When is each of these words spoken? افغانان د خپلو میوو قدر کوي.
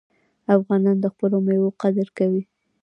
افغانان 0.57 0.97
د 1.01 1.05
خپلو 1.13 1.37
میوو 1.45 1.77
قدر 1.81 2.07
کوي. 2.17 2.43